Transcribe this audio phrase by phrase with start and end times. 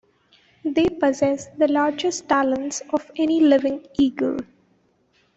[0.65, 4.37] They possess the largest talons of any living eagle.